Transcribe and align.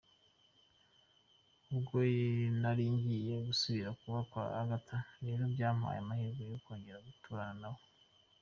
Ubwo 1.75 1.97
nari 2.61 2.85
ngiye 2.97 3.35
kusubira 3.45 3.89
kuba 3.99 4.19
kwa 4.29 4.45
Agatha 4.61 4.97
rero 5.25 5.43
byampaye 5.53 5.97
amahirwe 6.01 6.43
yo 6.51 6.57
kongera 6.65 6.99
guturana 7.07 7.55
nawe. 7.63 7.81